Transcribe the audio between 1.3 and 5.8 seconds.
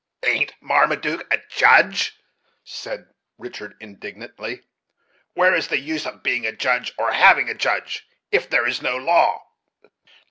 a judge?" said Richard indignantly. "Where is the